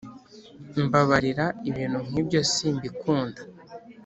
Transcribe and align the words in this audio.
Mbabarira 0.85 1.45
ibintu 1.69 1.99
nkibyo 2.07 2.39
simbikunda 2.51 3.41